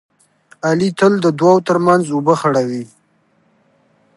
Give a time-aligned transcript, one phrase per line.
[0.67, 2.83] علي تل د دوو ترمنځ اوبه خړوي.